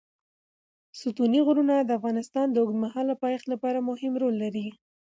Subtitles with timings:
[0.99, 4.67] ستوني غرونه د افغانستان د اوږدمهاله پایښت لپاره مهم رول لري.